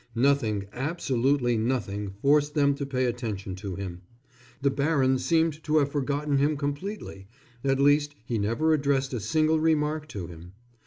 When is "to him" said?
3.57-4.01, 10.07-10.53